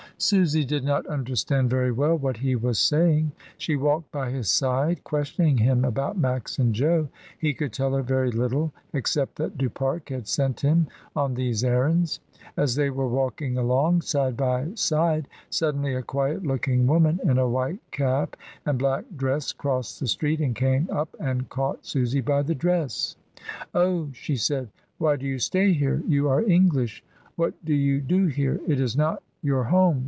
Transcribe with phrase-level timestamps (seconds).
[0.17, 3.31] Susy did not understand very well what he was saying.
[3.57, 7.09] She walked by his side, questioning him about Max and Jo.
[7.39, 10.85] He could tell her very little, except that Du Pare had sent him
[11.15, 12.19] on these errands.
[12.55, 17.49] As they were walking along, side by side, suddenly a quiet looking woman in a
[17.49, 22.43] white cap and black dress crossed the street, and came up and caught Susy by
[22.43, 23.15] the dress.
[23.39, 23.43] ^
[23.73, 26.03] "Oh!" she said, "why do you stay here?
[26.07, 27.03] You are English.
[27.37, 28.61] What do you do here?
[28.67, 29.97] It is not your home.